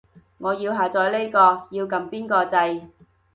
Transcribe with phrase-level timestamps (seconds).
[0.39, 2.89] 我要下載呢個，要撳邊個掣